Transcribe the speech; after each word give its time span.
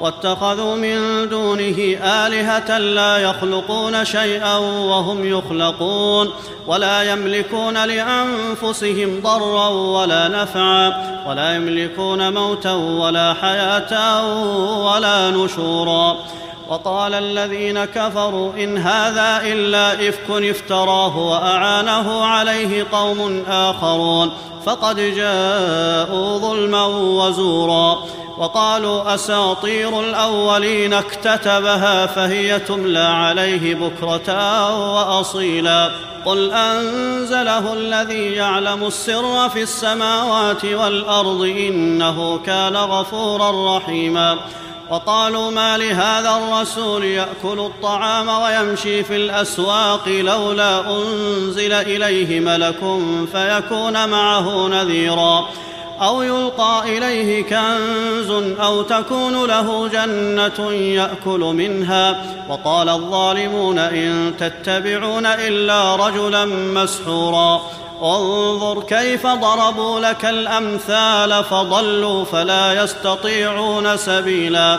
واتخذوا 0.00 0.76
من 0.76 1.28
دونه 1.28 1.98
آلهة 2.02 2.78
لا 2.78 3.18
يخلقون 3.18 4.04
شيئا 4.04 4.56
وهم 4.58 5.28
يخلقون 5.28 6.30
ولا 6.66 7.12
يملكون 7.12 7.84
لأنفسهم 7.84 9.20
ضرا 9.22 9.68
ولا 9.68 10.28
نفعا 10.28 10.92
ولا 11.28 11.54
يملكون 11.54 12.32
موتا 12.32 12.72
ولا 12.72 13.34
حياة 13.34 14.22
ولا 14.84 15.30
نشورا 15.30 16.16
وقال 16.68 17.14
الذين 17.14 17.84
كفروا 17.84 18.52
إن 18.52 18.78
هذا 18.78 19.40
إلا 19.42 20.08
إفك 20.08 20.30
افتراه 20.30 21.18
وأعانه 21.18 22.24
عليه 22.24 22.86
قوم 22.92 23.42
آخرون 23.48 24.32
فقد 24.66 24.96
جاءوا 24.96 26.38
ظلما 26.38 26.86
وزورا 26.86 28.04
وقالوا 28.38 29.14
أساطير 29.14 30.00
الأولين 30.00 30.92
اكتتبها 30.92 32.06
فهي 32.06 32.58
تملى 32.58 32.98
عليه 32.98 33.74
بكرة 33.74 34.68
وأصيلا. 34.94 35.90
قل 36.26 36.50
أنزله 36.52 37.72
الذي 37.72 38.32
يعلم 38.32 38.86
السر 38.86 39.48
في 39.48 39.62
السماوات 39.62 40.64
والأرض 40.64 41.42
إنه 41.42 42.38
كان 42.46 42.76
غفورا 42.76 43.76
رحيما. 43.76 44.38
وقالوا 44.90 45.50
ما 45.50 45.78
لهذا 45.78 46.36
الرسول 46.36 47.04
يأكل 47.04 47.60
الطعام 47.60 48.28
ويمشي 48.28 49.04
في 49.04 49.16
الأسواق 49.16 50.08
لولا 50.08 50.80
أنزل 50.90 51.72
إليه 51.72 52.40
ملك 52.40 52.80
فيكون 53.32 54.08
معه 54.08 54.68
نذيرا. 54.68 55.48
أو 56.00 56.22
يلقى 56.22 56.82
إليه 56.84 57.42
كنز 57.42 58.30
أو 58.60 58.82
تكون 58.82 59.44
له 59.44 59.88
جنة 59.88 60.72
يأكل 60.72 61.40
منها. 61.40 62.24
وقال 62.48 62.88
الظالمون 62.88 63.78
إن 63.78 64.34
تتبعون 64.38 65.26
إلا 65.26 65.96
رجلا 65.96 66.44
مسحورا. 66.44 67.62
انظر 68.02 68.82
كيف 68.82 69.26
ضربوا 69.26 70.00
لك 70.00 70.24
الأمثال 70.24 71.44
فضلوا 71.44 72.24
فلا 72.24 72.82
يستطيعون 72.84 73.96
سبيلا. 73.96 74.78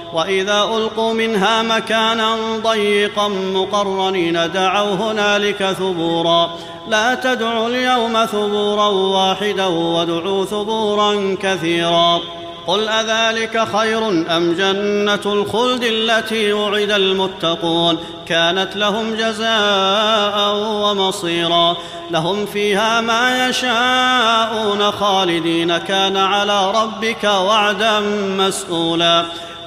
وإذا 0.13 0.63
ألقوا 0.63 1.13
منها 1.13 1.61
مكانا 1.61 2.35
ضيقا 2.63 3.27
مقرنين 3.27 4.51
دعوا 4.51 4.95
هنالك 4.95 5.75
ثبورا. 5.79 6.51
لا 6.87 7.15
تدعوا 7.15 7.67
اليوم 7.67 8.25
ثبورا 8.25 8.87
واحدا 8.87 9.65
وادعوا 9.65 10.45
ثبورا 10.45 11.37
كثيرا. 11.41 12.19
قل 12.67 12.89
أذلك 12.89 13.67
خير 13.77 14.07
أم 14.07 14.53
جنة 14.53 15.33
الخلد 15.33 15.83
التي 15.83 16.53
وعد 16.53 16.91
المتقون؟ 16.91 17.97
كانت 18.27 18.75
لهم 18.75 19.15
جزاء 19.15 20.55
ومصيرا. 20.55 21.77
لهم 22.11 22.45
فيها 22.45 23.01
ما 23.01 23.49
يشاءون 23.49 24.91
خالدين. 24.91 25.77
كان 25.77 26.17
على 26.17 26.71
ربك 26.71 27.23
وعدا 27.23 27.99
مسئولا 28.37 29.25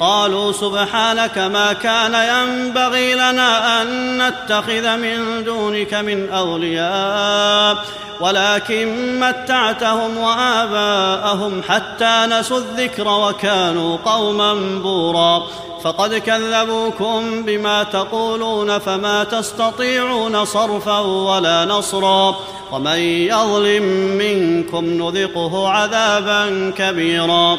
قالوا 0.00 0.52
سبحانك 0.52 1.38
ما 1.38 1.72
كان 1.72 2.14
ينبغي 2.14 3.14
لنا 3.14 3.82
أن 3.82 4.18
نتخذ 4.22 4.96
من 4.96 5.44
دونك 5.44 5.94
من 5.94 6.28
أولياء 6.28 7.84
ولكن 8.20 9.20
متعتهم 9.20 10.18
وآباءهم 10.18 11.62
حتى 11.68 12.26
نسوا 12.26 12.58
الذكر 12.58 13.08
وكانوا 13.08 13.96
قوما 14.04 14.54
بورا. 14.82 15.42
فقد 15.84 16.14
كذبوكم 16.14 17.42
بما 17.42 17.82
تقولون 17.82 18.78
فما 18.78 19.24
تستطيعون 19.24 20.44
صرفا 20.44 20.98
ولا 20.98 21.64
نصرا. 21.64 22.36
ومن 22.72 22.98
يظلم 22.98 23.82
منكم 24.18 24.84
نذقه 24.84 25.68
عذابا 25.68 26.72
كبيرا. 26.78 27.58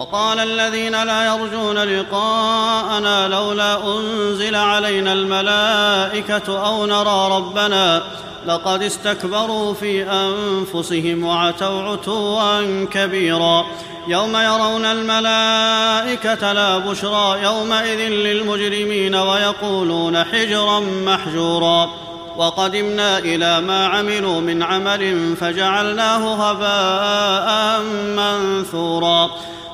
وقال 0.00 0.38
الذين 0.38 1.02
لا 1.02 1.26
يرجون 1.26 1.78
لقاءنا 1.78 3.28
لولا 3.28 3.96
أنزل 3.96 4.54
علينا 4.54 5.12
الملائكة 5.12 6.66
أو 6.66 6.86
نرى 6.86 7.36
ربنا 7.36 8.02
لقد 8.46 8.82
استكبروا 8.82 9.74
في 9.74 10.06
أنفسهم 10.10 11.24
وعتوا 11.24 11.82
عتوا 11.82 12.84
كبيرا 12.84 13.66
يوم 14.08 14.36
يرون 14.36 14.84
الملائكة 14.84 16.52
لا 16.52 16.78
بشرى 16.78 17.42
يومئذ 17.42 17.98
للمجرمين 17.98 19.14
ويقولون 19.14 20.24
حجرا 20.24 20.80
محجورا 20.80 21.90
وقدمنا 22.36 23.18
إلى 23.18 23.60
ما 23.60 23.86
عملوا 23.86 24.40
من 24.40 24.62
عمل 24.62 25.34
فجعلناه 25.36 26.50
هباء 26.50 27.80
منثورا 28.16 29.30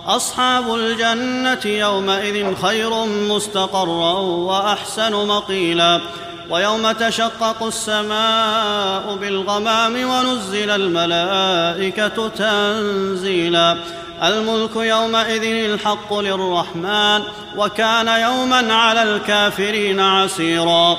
أصحاب 0.06 0.74
الجنة 0.74 1.60
يومئذ 1.64 2.54
خير 2.54 3.04
مستقرا 3.04 4.12
وأحسن 4.20 5.26
مقيلا. 5.26 6.00
ويوم 6.50 6.92
تشقق 6.92 7.62
السماء 7.62 9.16
بالغمام 9.20 10.10
ونزل 10.10 10.70
الملائكة 10.70 12.28
تنزيلا. 12.28 13.76
الملك 14.22 14.76
يومئذ 14.76 15.42
الحق 15.42 16.14
للرحمن 16.14 17.22
وكان 17.56 18.08
يوما 18.08 18.74
على 18.74 19.02
الكافرين 19.02 20.00
عسيرا. 20.00 20.98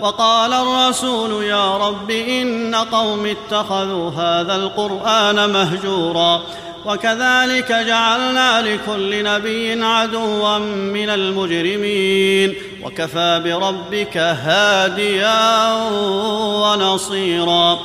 وقال 0.00 0.52
الرسول 0.52 1.44
يا 1.44 1.76
رب 1.76 2.10
إن 2.10 2.74
قوم 2.74 3.26
اتخذوا 3.26 4.10
هذا 4.10 4.56
القرآن 4.56 5.50
مهجورا 5.50 6.42
وكذلك 6.86 7.72
جعلنا 7.72 8.62
لكل 8.62 9.24
نبي 9.24 9.84
عدوا 9.84 10.58
من 10.58 11.10
المجرمين 11.10 12.54
وكفى 12.82 13.40
بربك 13.44 14.16
هاديا 14.16 15.72
ونصيرا 16.62 17.78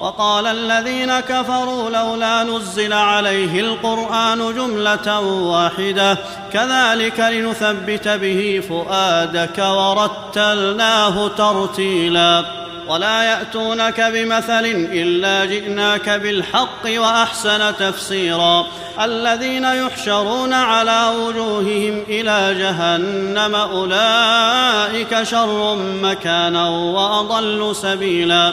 وقال 0.00 0.46
الذين 0.46 1.20
كفروا 1.20 1.90
لولا 1.90 2.42
نزل 2.42 2.92
عليه 2.92 3.60
القرآن 3.60 4.38
جملة 4.38 5.20
واحدة. 5.20 6.18
كذلك 6.52 7.20
لنثبت 7.20 8.08
به 8.08 8.62
فؤادك 8.68 9.58
ورتلناه 9.58 11.28
ترتيلا. 11.28 12.44
ولا 12.88 13.22
يأتونك 13.22 14.00
بمثل 14.00 14.64
إلا 14.92 15.44
جئناك 15.44 16.10
بالحق 16.10 16.84
وأحسن 16.86 17.76
تفسيرا. 17.76 18.66
الذين 19.00 19.64
يحشرون 19.64 20.52
على 20.52 21.10
وجوههم 21.20 22.04
إلى 22.08 22.54
جهنم 22.58 23.54
أولئك 23.54 25.22
شر 25.22 25.76
مكانا 26.02 26.68
وأضل 26.68 27.76
سبيلا. 27.76 28.52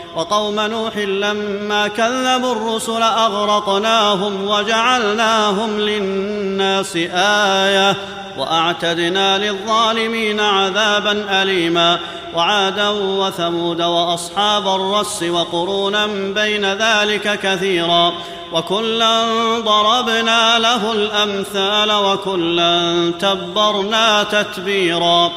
وقوم 0.15 0.59
نوح 0.59 0.97
لما 0.97 1.87
كذبوا 1.87 2.51
الرسل 2.51 3.01
أغرقناهم 3.01 4.47
وجعلناهم 4.47 5.79
للناس 5.79 6.95
آية 7.15 7.95
وأعتدنا 8.37 9.37
للظالمين 9.37 10.39
عذابا 10.39 11.41
اليما 11.41 11.99
وعادا 12.35 12.89
وثمود 12.89 13.81
وأصحاب 13.81 14.67
الرس 14.67 15.23
وقرونا 15.23 16.07
بين 16.07 16.65
ذلك 16.65 17.39
كثيرا 17.39 18.13
وكلا 18.53 19.23
ضربنا 19.59 20.59
له 20.59 20.91
الأمثال 20.91 21.91
وكلا 21.91 23.11
تبرنا 23.19 24.23
تتبيرا 24.23 25.31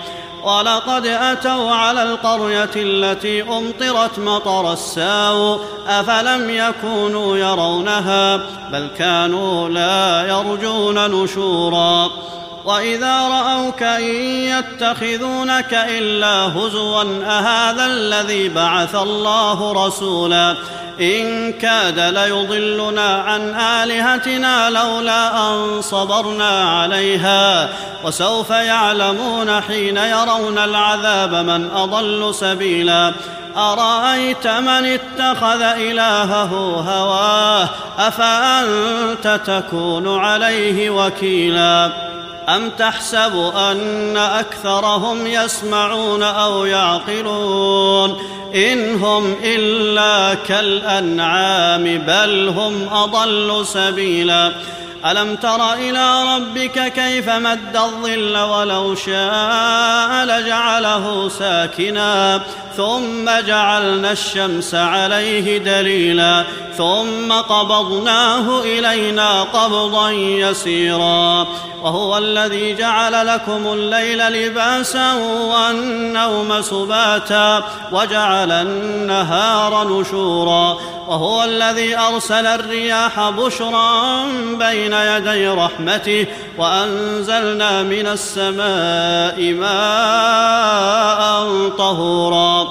ولقد 0.45 1.07
أتوا 1.07 1.71
على 1.71 2.03
القرية 2.03 2.71
التي 2.77 3.43
أمطرت 3.43 4.19
مطر 4.19 4.73
الساء 4.73 5.61
أفلم 5.89 6.51
يكونوا 6.51 7.37
يرونها؟ 7.37 8.37
بل 8.73 8.89
كانوا 8.99 9.69
لا 9.69 10.27
يرجون 10.29 11.11
نشورا. 11.11 12.11
وإذا 12.65 13.21
رأوك 13.21 13.83
إن 13.83 14.15
يتخذونك 14.25 15.75
إلا 15.89 16.59
هزوا 16.59 17.03
أهذا 17.27 17.87
الذي 17.87 18.49
بعث 18.49 18.95
الله 18.95 19.87
رسولا؟ 19.87 20.55
إن 21.01 21.53
كاد 21.53 21.99
ليضلنا 21.99 23.15
عن 23.15 23.55
آلهتنا 23.55 24.71
لولا 24.71 25.49
أن 25.49 25.83
صبرنا 25.83 26.81
عليها. 26.81 27.69
وسوف 28.05 28.51
يعلمون 28.51 29.61
حين 29.61 29.97
يرون 29.97 30.59
العذاب 30.59 31.35
من 31.35 31.71
أضل 31.71 32.35
سبيلا. 32.35 33.13
أرأيت 33.57 34.47
من 34.47 34.99
اتخذ 34.99 35.63
إلهه 35.63 36.51
هواه؟ 36.89 37.69
أفأنت 37.99 39.41
تكون 39.47 40.19
عليه 40.19 40.91
وكيلا؟ 40.91 42.14
أم 42.49 42.71
تحسب 42.71 43.53
أن 43.57 44.17
أكثرهم 44.17 45.27
يسمعون 45.27 46.23
أو 46.23 46.65
يعقلون؟ 46.65 48.19
إن 48.55 48.95
هم 48.95 49.37
إلا 49.43 50.35
كالأنعام 50.35 51.99
بل 51.99 52.49
هم 52.49 52.89
أضل 52.93 53.67
سبيلا. 53.67 54.53
ألم 55.07 55.37
تر 55.37 55.73
إلى 55.73 56.37
ربك 56.37 56.93
كيف 56.93 57.29
مد 57.29 57.77
الظل 57.77 58.37
ولو 58.37 58.95
شاء 58.95 60.25
لجعله 60.25 61.29
ساكنا؟ 61.29 62.41
ثم 62.77 63.31
جعلنا 63.47 64.13
الشمس 64.13 64.75
عليه 64.75 65.59
دليلا 65.59 66.45
ثم 66.77 67.33
قبضناه 67.33 68.61
إلينا 68.61 69.43
قبضا 69.43 70.11
يسيرا 70.11 71.47
وهو 71.83 72.19
الذي 72.19 72.75
جعل 72.75 73.27
لكم 73.27 73.73
الليل 73.73 74.19
لباسا 74.19 75.13
والنوم 75.53 76.63
سباتا 76.63 77.65
وجعل 77.93 78.53
النهار 78.53 79.89
نشورا 79.89 80.79
وهو 81.09 81.45
الذي 81.45 81.99
أرسل 81.99 82.47
الرياح 82.47 83.31
بشرا 83.31 84.25
بين 84.59 84.93
يدي 84.93 85.49
رحمته 85.49 86.27
وأنزلنا 86.59 87.83
من 87.83 88.07
السماء 88.07 89.53
ماء 89.53 91.25
طهورا 91.79 92.64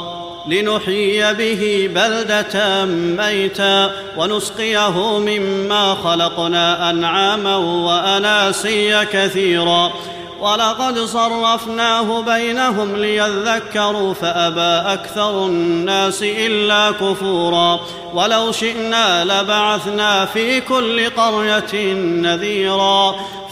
لنحيي 0.47 1.33
به 1.33 1.89
بلدة 1.95 2.85
ميتا 2.85 3.91
ونسقيه 4.17 5.19
مما 5.19 5.95
خلقنا 6.03 6.89
أنعاما 6.89 7.55
وأناسيا 7.55 9.03
كثيرا. 9.03 9.93
ولقد 10.39 10.99
صرفناه 10.99 12.21
بينهم 12.21 12.95
ليذكروا 12.95 14.13
فأبى 14.13 14.93
أكثر 14.93 15.45
الناس 15.45 16.23
إلا 16.23 16.91
كفورا. 16.91 17.79
ولو 18.13 18.51
شئنا 18.51 19.23
لبعثنا 19.23 20.25
في 20.25 20.61
كل 20.61 21.09
قرية 21.09 21.93
نذيرا. 21.93 23.15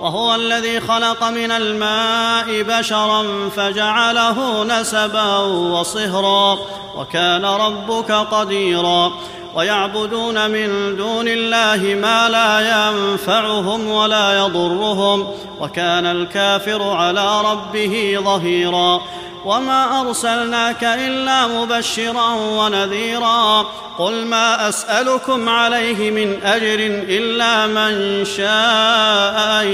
وهو 0.00 0.34
الذي 0.34 0.80
خلق 0.80 1.24
من 1.24 1.50
الماء 1.50 2.62
بشرا 2.62 3.24
فجعله 3.56 4.64
نسبا 4.64 5.38
وصهرا 5.46 6.58
وكان 6.96 7.44
ربك 7.44 8.12
قديرا 8.12 9.12
ويعبدون 9.54 10.50
من 10.50 10.96
دون 10.96 11.28
الله 11.28 11.94
ما 11.94 12.28
لا 12.28 12.60
ينفعهم 12.60 13.86
ولا 13.90 14.38
يضرهم 14.38 15.26
وكان 15.60 16.06
الكافر 16.06 16.82
على 16.82 17.40
ربه 17.40 18.18
ظهيرا 18.24 19.00
وما 19.44 20.00
أرسلناك 20.00 20.84
إلا 20.84 21.46
مبشرا 21.46 22.34
ونذيرا 22.34 23.66
قل 23.98 24.26
ما 24.26 24.68
أسألكم 24.68 25.48
عليه 25.48 26.10
من 26.10 26.42
أجر 26.42 26.78
إلا 27.08 27.66
من 27.66 28.24
شاء 28.24 29.62
أن 29.62 29.73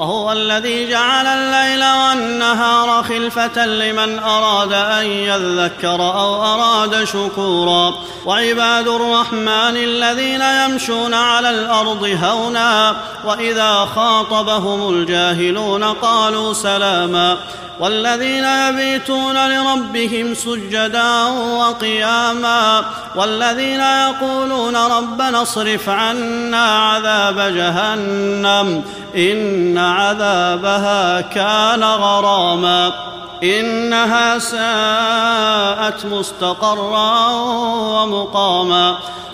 وهو 0.00 0.32
الذي 0.32 0.90
جعل 0.90 1.26
الليل 1.26 1.84
والنهار 1.84 3.02
خلفة 3.02 3.66
لمن 3.66 4.18
أراد 4.18 4.72
أن 4.72 5.06
يذكر 5.06 6.00
أو 6.00 6.44
أراد 6.44 7.04
شكورا. 7.04 7.94
وعباد 8.26 8.88
الرحمن 8.88 9.76
الذين 9.76 10.42
يمشون 10.42 11.14
على 11.14 11.50
الأرض 11.50 12.18
هونا 12.22 12.96
وإذا 13.24 13.88
خاطبهم 13.94 14.94
الجاهلون 14.94 15.84
قالوا 15.84 16.52
سلاما. 16.52 17.36
والذين 17.80 18.44
يبيتون 18.44 19.48
لربهم 19.48 20.34
سجدا 20.34 21.24
وقياما. 21.58 22.84
والذين 23.16 23.80
يقولون 23.80 24.76
ربنا 24.76 25.42
اصرف 25.42 25.88
عنا 25.88 26.90
عذاب 26.90 27.54
جهنم 27.54 28.84
ان 29.16 29.78
عذابها 29.90 31.20
كان 31.20 31.84
غراما 31.84 32.92
إنها 33.42 34.38
ساءت 34.38 36.06
مستقرا 36.06 37.28
ومقاما. 37.70 38.96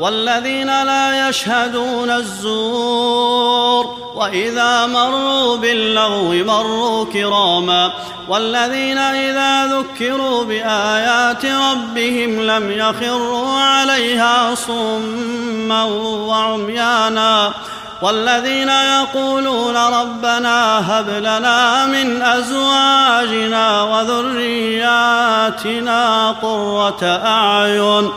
والذين 0.00 0.66
لا 0.66 1.28
يشهدون 1.28 2.10
الزور 2.10 3.96
وإذا 4.14 4.86
مروا 4.86 5.56
باللغو 5.56 6.32
مروا 6.32 7.04
كراما 7.04 7.92
والذين 8.28 8.98
إذا 8.98 9.66
ذكروا 9.66 10.44
بآيات 10.44 11.44
ربهم 11.44 12.40
لم 12.40 12.70
يخروا 12.70 13.58
عليها 13.60 14.54
صما 14.54 15.84
وعميانا 16.28 17.52
والذين 18.02 18.68
يقولون 18.68 19.76
ربنا 19.76 20.78
هب 20.90 21.08
لنا 21.08 21.86
من 21.86 22.22
أزواجنا 22.22 23.82
وذرياتنا 23.82 25.10
قرة 26.30 27.04
أعين 27.24 28.10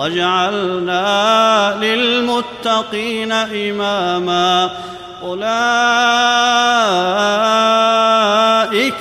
واجعلنا 0.00 1.78
للمتقين 1.80 3.32
إماما. 3.32 4.70
أولئك 5.22 5.44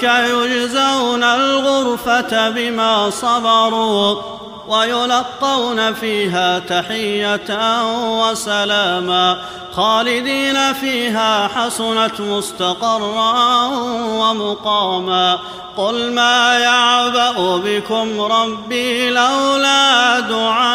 يجزون 0.04 1.24
الغرفة 1.24 2.50
بما 2.50 3.10
صبروا. 3.10 4.22
ويلقون 4.70 5.94
فيها 5.94 6.60
تحية 6.60 7.82
وسلاما 8.22 9.38
خالدين 9.74 10.74
فيها 10.74 11.48
حسنت 11.48 12.22
مستقرا 12.22 13.66
ومقاما 14.04 15.40
قل 15.78 16.14
ما 16.14 16.60
يعبأ 16.60 17.58
بكم 17.58 18.22
ربي 18.22 19.10
لولا 19.10 20.20
دعاؤكم 20.20 20.70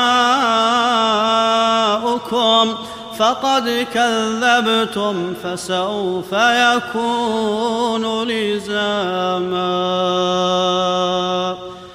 فقد 3.19 3.87
كذبتم 3.95 5.35
فسوف 5.43 6.33
يكون 6.33 8.29
لزاما 8.29 9.65